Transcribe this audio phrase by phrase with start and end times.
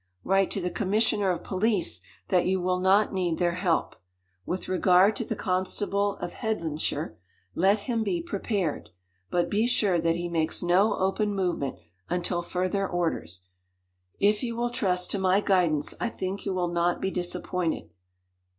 [0.23, 3.95] Write to the commissioner of police that you will not need their help.
[4.47, 7.17] With regard to the constable of Headlandshire,
[7.53, 8.89] let him be prepared;
[9.29, 11.77] but be sure that he makes no open movement
[12.09, 13.41] until further orders.
[14.19, 17.91] If you will trust to my guidance, I think you will not be disappointed."